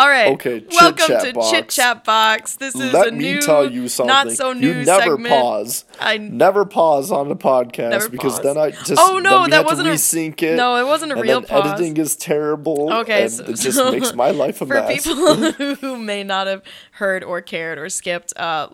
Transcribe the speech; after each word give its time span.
All 0.00 0.08
right. 0.08 0.32
Okay, 0.32 0.64
Welcome 0.70 1.20
to 1.20 1.32
Box. 1.34 1.50
Chit 1.50 1.68
Chat 1.68 2.04
Box. 2.04 2.56
This 2.56 2.74
is 2.74 2.90
Let 2.92 3.08
a 3.08 3.12
me 3.12 3.34
new, 3.34 3.42
tell 3.42 3.70
you 3.70 3.86
something. 3.86 4.08
not 4.08 4.30
so 4.32 4.54
new 4.54 4.68
you 4.68 4.84
never 4.84 5.02
segment. 5.16 5.28
pause. 5.28 5.84
I 6.00 6.16
Never 6.16 6.64
pause 6.64 7.12
on 7.12 7.28
the 7.28 7.36
podcast 7.36 7.90
Never 7.90 8.08
because 8.08 8.36
pause. 8.36 8.42
then 8.42 8.56
I 8.56 8.70
just 8.70 8.94
Oh, 8.98 9.18
no, 9.18 9.46
that 9.46 9.66
wasn't 9.66 9.86
to 9.88 9.92
a- 9.92 9.96
resync 9.96 10.42
it. 10.42 10.56
no, 10.56 10.76
it 10.76 10.86
wasn't 10.86 11.12
a 11.12 11.16
and 11.16 11.22
real 11.22 11.40
then 11.42 11.48
pause. 11.50 11.72
editing 11.72 11.98
is 11.98 12.16
terrible. 12.16 12.90
Okay, 13.00 13.24
and 13.24 13.30
so- 13.32 13.44
it 13.44 13.56
just 13.56 13.76
so 13.76 13.92
makes 13.92 14.14
my 14.14 14.30
life 14.30 14.62
a 14.62 14.66
for 14.66 14.72
mess. 14.72 15.04
people 15.06 15.36
who 15.74 15.98
may 15.98 16.24
not 16.24 16.46
have 16.46 16.62
heard 16.92 17.22
or 17.22 17.42
cared 17.42 17.76
or 17.78 17.90
skipped, 17.90 18.32
uh, 18.38 18.68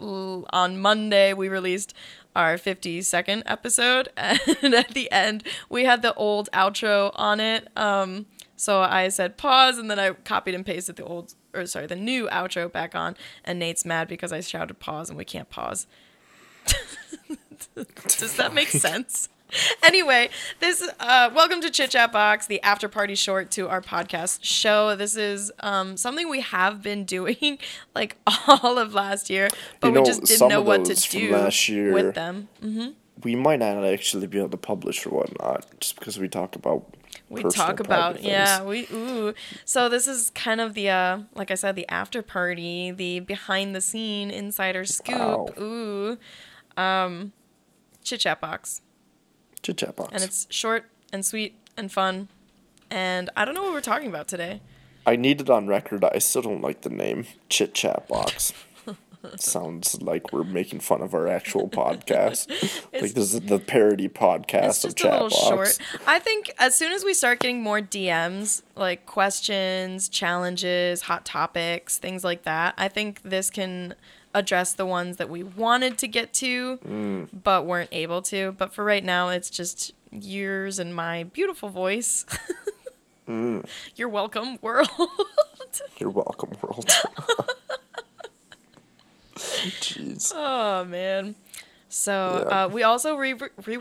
on 0.51 0.79
Monday 0.79 1.33
we 1.33 1.49
released 1.49 1.93
our 2.37 2.57
52nd 2.57 3.43
episode, 3.47 4.11
and 4.17 4.75
at 4.75 4.91
the 4.91 5.11
end 5.11 5.43
we 5.69 5.87
had 5.87 6.03
the 6.03 6.15
old 6.15 6.49
outro 6.53 7.11
on 7.17 7.41
it. 7.41 7.67
Um, 7.77 8.27
so 8.57 8.81
I 8.81 9.09
said 9.09 9.37
pause, 9.37 9.79
and 9.79 9.91
then 9.91 9.99
I 9.99 10.11
copied 10.13 10.55
and 10.55 10.65
pasted 10.67 10.97
the 10.97 11.05
old, 11.05 11.35
or 11.55 11.67
sorry, 11.67 11.87
the 11.87 11.97
new 11.97 12.27
outro 12.29 12.71
back 12.71 12.95
on, 12.95 13.17
and 13.45 13.59
Nate's 13.59 13.85
mad 13.85 14.09
because 14.09 14.33
I 14.33 14.41
shouted 14.41 14.79
pause, 14.79 15.09
and 15.09 15.17
we 15.19 15.25
can't 15.25 15.49
pause. 15.51 15.87
Does 17.75 18.37
that 18.37 18.55
make 18.55 18.69
sense? 18.69 19.29
Anyway, 19.83 20.29
this 20.59 20.87
uh, 20.99 21.31
welcome 21.33 21.61
to 21.61 21.71
Chit 21.71 21.91
Chat 21.91 22.11
Box, 22.13 22.47
the 22.49 22.61
after 22.63 22.89
party 22.89 23.15
short 23.15 23.51
to 23.53 23.69
our 23.69 23.81
podcast 23.81 24.41
show. 24.43 24.97
This 24.97 25.17
is 25.17 25.53
um, 25.61 25.97
something 25.97 26.29
we 26.29 26.41
have 26.41 26.83
been 26.83 27.05
doing 27.17 27.59
like 27.95 28.17
all 28.49 28.79
of 28.79 28.93
last 28.95 29.31
year, 29.31 29.49
but 29.81 29.89
You 29.93 30.01
we 30.01 30.07
just 30.07 30.25
didn't 30.25 30.49
know 30.49 30.63
what 30.63 30.85
to 30.87 30.95
do 30.95 31.33
last 31.33 31.69
year- 31.69 31.93
with 31.93 32.15
them. 32.17 32.49
we 33.23 33.37
might 33.37 33.61
not 33.61 33.85
actually 33.85 34.27
be 34.27 34.39
able 34.39 34.49
to 34.51 34.57
publish 34.57 35.07
or 35.07 35.11
whatnot 35.11 35.65
just 35.81 35.99
because 35.99 36.19
we 36.19 36.29
talk 36.29 36.57
about. 36.57 36.85
We 37.29 37.43
talk 37.43 37.81
about 37.81 38.23
yeah, 38.23 38.63
we 38.63 38.87
ooh. 38.93 39.35
So 39.65 39.89
this 39.89 40.07
is 40.07 40.31
kind 40.31 40.61
of 40.61 40.75
the 40.75 40.91
uh, 40.91 41.19
like 41.35 41.51
I 41.51 41.55
said, 41.55 41.75
the 41.75 41.89
after 41.89 42.23
party, 42.23 42.93
the 42.93 43.21
behind 43.21 43.75
the 43.75 43.81
scene 43.81 44.31
insider 44.31 44.85
scoop. 44.85 45.19
Wow. 45.19 45.49
Ooh, 45.59 46.19
um, 46.77 47.33
Chit 48.05 48.21
Chat 48.21 48.41
Box. 48.41 48.83
Chit 49.63 49.79
chat 49.79 49.97
box. 49.97 50.11
and 50.13 50.23
it's 50.23 50.47
short 50.51 50.85
and 51.13 51.27
sweet 51.27 51.57
and 51.77 51.91
fun. 51.91 52.29
And 52.89 53.31
I 53.37 53.45
don't 53.45 53.55
know 53.55 53.65
what 53.65 53.73
we're 53.73 53.81
talking 53.81 54.09
about 54.09 54.29
today. 54.29 54.61
I 55.05 55.17
need 55.17 55.41
it 55.41 55.51
on 55.51 55.67
record. 55.67 56.05
I 56.05 56.19
still 56.19 56.43
don't 56.43 56.61
like 56.61 56.83
the 56.83 56.91
name 56.91 57.27
Chit 57.49 57.75
Chat 57.75 58.07
Box. 58.07 58.53
Sounds 59.39 60.01
like 60.03 60.33
we're 60.33 60.45
making 60.45 60.81
fun 60.81 61.03
of 61.03 61.15
our 61.15 61.27
actual 61.29 61.69
podcast. 61.69 62.49
like 62.93 63.13
this 63.13 63.35
is 63.35 63.41
the 63.41 63.59
parody 63.59 64.09
podcast 64.09 64.85
of 64.85 64.95
just 64.95 65.05
a 65.05 65.25
little 65.25 65.31
Chat. 65.31 65.51
Box. 65.57 65.79
I 66.07 66.19
think 66.19 66.51
as 66.59 66.75
soon 66.75 66.93
as 66.93 67.05
we 67.05 67.15
start 67.15 67.41
getting 67.41 67.63
more 67.63 67.81
DMs, 67.81 68.63
like 68.75 69.07
questions, 69.07 70.09
challenges, 70.09 71.03
hot 71.03 71.25
topics, 71.25 71.99
things 71.99 72.25
like 72.25 72.43
that, 72.45 72.75
I 72.79 72.89
think 72.89 73.23
this 73.23 73.51
can 73.51 73.95
address 74.35 74.73
the 74.75 74.85
ones 74.87 75.17
that 75.17 75.31
we 75.31 75.43
wanted 75.43 75.97
to 75.99 76.07
get 76.09 76.33
to 76.35 76.77
Mm. 76.87 77.29
but 77.43 77.65
weren't 77.65 77.89
able 77.93 78.21
to. 78.23 78.53
But 78.53 78.75
for 78.75 78.85
right 78.85 79.03
now, 79.05 79.31
it's 79.31 79.49
just 79.51 79.93
yours 80.13 80.79
and 80.79 80.95
my 80.95 81.25
beautiful 81.25 81.69
voice. 81.71 82.27
Mm. 83.29 83.67
You're 83.97 84.09
welcome, 84.11 84.59
world. 84.63 84.89
You're 85.99 86.11
welcome, 86.11 86.51
world. 86.63 86.91
Jeez. 90.31 90.33
Oh 90.37 90.85
man. 90.85 91.35
So 91.89 92.47
Yeah. 92.49 92.65
uh, 92.65 92.69
we 92.69 92.83
also 92.83 93.15
re, 93.17 93.33
re, 93.33 93.49
re 93.67 93.79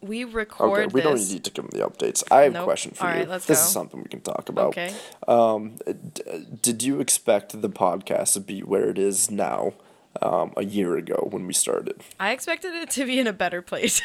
we 0.00 0.24
record 0.24 0.80
Okay, 0.80 0.86
we 0.94 1.00
this. 1.00 1.10
don't 1.26 1.32
need 1.32 1.44
to 1.44 1.50
give 1.52 1.68
them 1.70 1.78
the 1.80 1.86
updates. 1.88 2.24
I 2.30 2.42
have 2.42 2.52
Nope. 2.54 2.62
a 2.62 2.64
question 2.64 2.90
for 2.92 3.04
All 3.06 3.12
you. 3.12 3.18
right, 3.20 3.28
let's 3.28 3.46
this 3.46 3.58
go. 3.60 3.64
is 3.66 3.70
something 3.70 4.02
we 4.02 4.08
can 4.08 4.20
talk 4.20 4.48
about. 4.48 4.68
Okay. 4.68 4.92
Um, 5.28 5.76
d- 6.14 6.46
did 6.60 6.82
you 6.82 6.98
expect 7.00 7.60
the 7.60 7.68
podcast 7.70 8.32
to 8.32 8.40
be 8.40 8.60
where 8.62 8.88
it 8.90 8.98
is 8.98 9.30
now 9.30 9.74
um, 10.20 10.52
a 10.56 10.64
year 10.64 10.96
ago 10.96 11.28
when 11.30 11.46
we 11.46 11.52
started? 11.52 12.02
I 12.18 12.32
expected 12.32 12.74
it 12.74 12.90
to 12.90 13.04
be 13.06 13.20
in 13.20 13.26
a 13.28 13.32
better 13.32 13.62
place. 13.62 14.02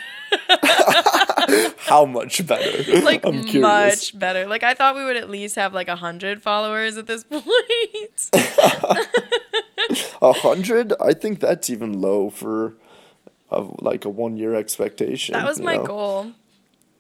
How 1.78 2.06
much 2.06 2.46
better? 2.46 3.02
like 3.02 3.26
I'm 3.26 3.44
curious. 3.44 3.62
much 4.14 4.20
better. 4.20 4.46
Like 4.46 4.62
I 4.64 4.74
thought 4.76 4.96
we 4.96 5.04
would 5.04 5.18
at 5.18 5.30
least 5.32 5.56
have 5.56 5.74
like 5.74 5.88
a 5.88 5.96
hundred 5.96 6.44
followers 6.44 6.98
at 6.98 7.08
this 7.08 7.24
point. 7.30 7.44
A 10.22 10.34
hundred? 10.34 10.94
I 11.00 11.14
think 11.14 11.40
that's 11.40 11.70
even 11.70 12.02
low 12.02 12.30
for 12.30 12.76
a, 13.52 13.66
like 13.80 14.06
a 14.06 14.10
one 14.10 14.38
year 14.38 14.56
expectation. 14.56 15.34
that 15.34 15.46
was 15.46 15.60
my 15.60 15.78
know? 15.78 15.86
goal. 15.86 16.32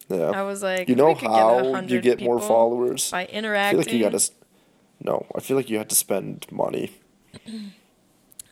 Yeah. 0.09 0.31
I 0.31 0.43
was 0.43 0.63
like, 0.63 0.87
you 0.87 0.95
know 0.95 1.13
how 1.13 1.81
you 1.81 1.99
get 1.99 2.21
more 2.21 2.39
followers? 2.39 3.11
by 3.11 3.27
I 3.31 3.71
feel 3.71 3.79
like 3.79 3.93
you 3.93 3.99
gotta. 3.99 4.29
No, 5.03 5.25
I 5.35 5.41
feel 5.41 5.57
like 5.57 5.69
you 5.69 5.77
have 5.77 5.89
to 5.89 5.95
spend 5.95 6.47
money. 6.51 6.91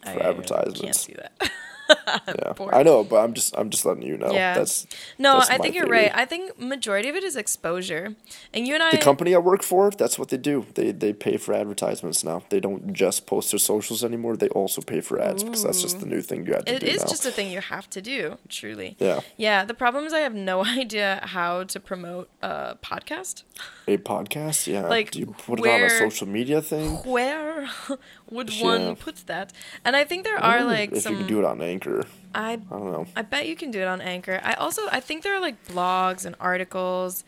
I 0.04 0.14
for 0.14 0.24
advertisements. 0.24 0.82
I 0.82 0.86
can't 0.86 1.08
do 1.08 1.14
that. 1.16 1.52
Yeah. 1.90 2.54
I 2.74 2.84
know, 2.84 3.04
but 3.04 3.18
I'm 3.24 3.34
just 3.34 3.56
I'm 3.58 3.70
just 3.70 3.86
letting 3.86 4.04
you 4.04 4.18
know. 4.18 4.32
Yeah. 4.34 4.54
That's 4.56 4.88
No, 5.18 5.34
that's 5.40 5.50
I 5.50 5.58
think 5.58 5.76
you're 5.76 5.86
theory. 5.86 6.04
right. 6.04 6.12
I 6.16 6.26
think 6.26 6.60
majority 6.60 7.10
of 7.10 7.16
it 7.16 7.24
is 7.24 7.36
exposure, 7.36 8.16
and 8.54 8.68
you 8.68 8.74
and 8.74 8.84
I. 8.84 8.92
The 8.92 8.98
company 8.98 9.36
I 9.36 9.40
work 9.40 9.64
for, 9.64 9.92
that's 9.92 10.18
what 10.20 10.30
they 10.30 10.38
do. 10.38 10.66
They 10.76 10.92
they 10.92 11.14
pay 11.14 11.38
for 11.38 11.54
advertisements 11.54 12.24
now. 12.24 12.44
They 12.50 12.60
don't 12.60 12.94
just 12.94 13.26
post 13.28 13.52
their 13.52 13.60
socials 13.60 14.04
anymore. 14.04 14.38
They 14.38 14.50
also 14.50 14.82
pay 14.82 15.02
for 15.02 15.20
ads 15.22 15.44
because 15.44 15.64
that's 15.64 15.82
just 15.82 16.00
the 16.00 16.06
new 16.06 16.22
thing 16.22 16.46
you 16.46 16.54
have 16.54 16.66
to 16.66 16.76
It 16.76 16.80
do 16.82 16.88
is 16.88 17.02
now. 17.02 17.08
just 17.08 17.26
a 17.26 17.32
thing 17.32 17.52
you 17.52 17.62
have 17.62 17.90
to 17.92 18.02
do, 18.02 18.38
truly. 18.50 18.96
Yeah. 19.00 19.20
Yeah. 19.38 19.66
The 19.66 19.74
problem 19.74 20.06
is 20.06 20.14
I 20.14 20.20
have 20.20 20.34
no 20.36 20.66
idea 20.84 21.20
how 21.24 21.64
to 21.66 21.80
promote 21.80 22.30
a 22.42 22.76
podcast. 22.82 23.44
a 23.88 23.98
podcast, 23.98 24.68
yeah. 24.68 24.88
Like, 24.88 25.12
do 25.12 25.20
you 25.20 25.28
put 25.28 25.60
it 25.60 25.62
on 25.62 25.68
a 25.68 25.72
where- 25.84 26.00
social 26.00 26.28
media 26.28 26.62
thing? 26.62 26.92
Where 27.06 27.55
would 28.30 28.50
Yeah. 28.54 28.64
one 28.66 28.96
put 28.96 29.26
that? 29.28 29.54
And 29.84 29.96
I 29.96 30.04
think 30.04 30.24
there 30.24 30.42
I 30.44 30.58
are 30.60 30.64
like 30.64 30.92
if 30.92 31.04
some. 31.04 31.14
you 31.14 31.20
can 31.20 31.28
do 31.28 31.40
it 31.40 31.46
on 31.46 31.62
Anchor. 31.62 32.06
I 32.34 32.54
I 32.54 32.56
don't 32.56 32.92
know. 32.92 33.06
I 33.16 33.22
bet 33.22 33.48
you 33.48 33.56
can 33.56 33.72
do 33.72 33.80
it 33.82 33.88
on 33.88 34.02
Anchor. 34.02 34.40
I 34.44 34.54
also 34.54 34.82
I 34.92 35.00
think 35.00 35.24
there 35.24 35.36
are 35.36 35.42
like 35.42 35.66
blogs 35.68 36.26
and 36.26 36.36
articles. 36.40 37.24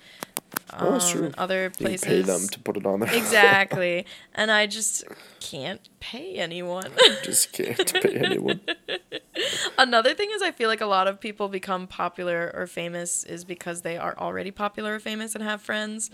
Oh, 0.74 0.92
that's 0.94 1.06
um, 1.08 1.12
true. 1.12 1.26
and 1.28 1.36
Other 1.36 1.64
You 1.66 1.70
places. 1.72 2.02
can 2.03 2.09
pay 2.09 2.22
them 2.22 2.47
to 2.47 2.59
put 2.59 2.78
it 2.78 2.86
on 2.86 3.00
there. 3.02 3.14
exactly, 3.14 4.06
and 4.36 4.50
I 4.50 4.66
just 4.66 5.03
can't 5.42 5.81
pay 6.00 6.36
anyone. 6.36 6.90
just 7.24 7.52
can't 7.52 7.94
pay 8.02 8.14
anyone. 8.26 8.62
Another 9.78 10.14
thing 10.14 10.30
is 10.34 10.42
I 10.42 10.52
feel 10.52 10.70
like 10.70 10.81
a 10.81 10.86
lot 10.86 11.08
of 11.08 11.20
people 11.20 11.47
become 11.50 11.86
popular 11.88 12.52
or 12.56 12.66
famous 12.66 13.24
is 13.24 13.44
because 13.44 13.81
they 13.81 13.97
are 13.97 14.18
already 14.18 14.52
popular 14.52 14.96
or 14.96 15.00
famous 15.00 15.36
and 15.36 15.44
have 15.44 15.62
friends. 15.62 16.09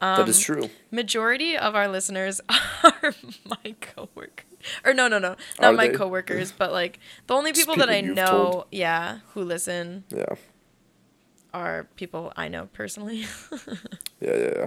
That 0.00 0.28
is 0.28 0.36
Um, 0.38 0.42
true. 0.56 0.70
Majority 0.90 1.56
of 1.56 1.74
our 1.74 1.88
listeners 1.88 2.40
are 2.84 3.14
my 3.44 3.74
coworkers. 3.80 4.46
Or 4.84 4.94
no, 4.94 5.08
no, 5.08 5.18
no, 5.18 5.36
not 5.60 5.72
Are 5.72 5.72
my 5.76 5.88
they? 5.88 5.94
coworkers, 5.94 6.50
but 6.52 6.72
like 6.72 6.98
the 7.26 7.34
only 7.34 7.52
people 7.52 7.76
that 7.76 7.90
I 7.90 8.00
know, 8.00 8.26
told. 8.26 8.64
yeah, 8.72 9.18
who 9.34 9.42
listen 9.42 10.04
Yeah. 10.08 10.24
are 11.52 11.86
people 11.96 12.32
I 12.36 12.48
know 12.48 12.68
personally. 12.72 13.26
Yeah, 14.20 14.36
yeah, 14.36 14.52
yeah. 14.56 14.66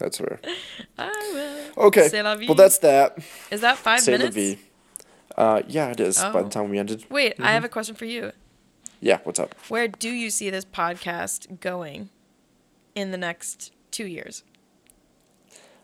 That's 0.00 0.18
fair. 0.18 0.40
I 0.98 1.06
will. 1.76 1.86
Okay. 1.86 2.08
C'est 2.08 2.22
la 2.24 2.34
vie. 2.34 2.46
Well, 2.48 2.56
that's 2.56 2.78
that. 2.78 3.18
Is 3.52 3.60
that 3.60 3.78
five 3.78 4.00
C'est 4.00 4.10
minutes? 4.18 4.60
Uh, 5.36 5.62
yeah, 5.68 5.90
it 5.92 6.00
is. 6.00 6.18
By 6.18 6.40
Oh. 6.40 6.42
the 6.42 6.50
time 6.50 6.70
we 6.70 6.78
ended. 6.80 7.04
Wait, 7.08 7.34
Mm-hmm. 7.34 7.44
I 7.44 7.52
have 7.52 7.62
a 7.64 7.68
question 7.68 7.94
for 7.94 8.04
you. 8.06 8.32
Yeah, 9.00 9.18
what's 9.22 9.38
up? 9.38 9.54
Where 9.68 9.86
do 9.86 10.08
you 10.10 10.30
see 10.30 10.50
this 10.50 10.64
podcast 10.64 11.60
going 11.60 12.08
in 12.96 13.12
the 13.12 13.16
next 13.18 13.70
two 13.94 14.06
years? 14.06 14.42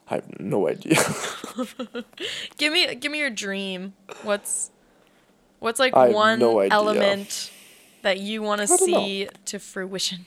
I 0.08 0.16
have 0.16 0.40
no 0.40 0.68
idea. 0.68 0.96
Give 2.58 2.72
me 2.72 2.94
give 2.96 3.12
me 3.12 3.18
your 3.18 3.30
dream. 3.30 3.94
What's 4.24 4.70
what's 5.60 5.78
like 5.78 5.94
one 5.94 6.40
no 6.40 6.58
element 6.58 7.52
that 8.02 8.18
you 8.18 8.42
want 8.42 8.60
to 8.60 8.66
don't 8.66 8.80
know. 8.80 8.86
see 8.86 9.28
to 9.46 9.58
fruition? 9.58 10.26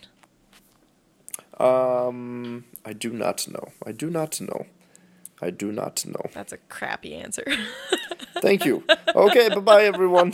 um, 1.59 2.63
I 2.85 2.93
do 2.93 3.11
not 3.11 3.47
know. 3.47 3.73
I 3.85 3.91
do 3.91 4.09
not 4.09 4.39
know. 4.39 4.66
I 5.41 5.49
do 5.49 5.72
not 5.72 6.05
know. 6.05 6.29
That's 6.34 6.53
a 6.53 6.58
crappy 6.58 7.16
answer. 7.16 7.43
Thank 8.41 8.66
you. 8.66 8.84
Okay, 9.16 9.49
bye 9.49 9.59
bye, 9.59 9.84
everyone. 9.84 10.34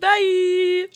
Bye. 0.00 0.86